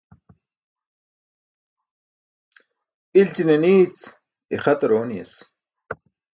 İlći̇ne 3.19 3.55
ni̇i̇c, 3.63 3.97
ixatar 4.55 4.91
ooni̇yas. 4.99 5.33